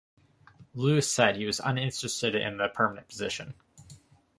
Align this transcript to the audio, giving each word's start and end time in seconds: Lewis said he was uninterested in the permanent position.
Lewis 0.73 1.11
said 1.11 1.35
he 1.35 1.45
was 1.45 1.59
uninterested 1.63 2.33
in 2.33 2.57
the 2.57 2.67
permanent 2.69 3.07
position. 3.07 3.53